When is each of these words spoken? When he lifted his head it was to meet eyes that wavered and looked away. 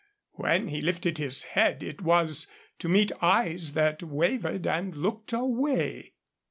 When 0.31 0.69
he 0.69 0.81
lifted 0.81 1.19
his 1.19 1.43
head 1.43 1.83
it 1.83 2.01
was 2.01 2.47
to 2.79 2.89
meet 2.89 3.11
eyes 3.21 3.73
that 3.73 4.01
wavered 4.01 4.65
and 4.65 4.95
looked 4.95 5.31
away. 5.31 6.13